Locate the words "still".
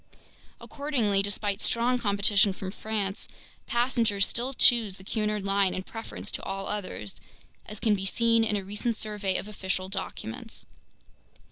4.27-4.55